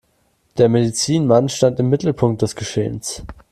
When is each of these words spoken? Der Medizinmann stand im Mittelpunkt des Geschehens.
Der 0.57 0.67
Medizinmann 0.67 1.47
stand 1.47 1.79
im 1.79 1.91
Mittelpunkt 1.91 2.41
des 2.41 2.55
Geschehens. 2.55 3.21